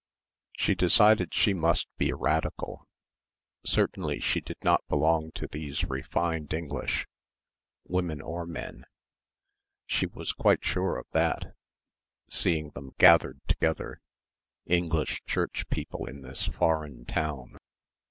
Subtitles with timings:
[0.53, 2.87] She decided she must be a Radical.
[3.63, 7.05] Certainly she did not belong to these "refined" English
[7.83, 8.85] women or men.
[9.85, 11.53] She was quite sure of that,
[12.27, 14.01] seeing them gathered together,
[14.65, 17.57] English Church people in this foreign town.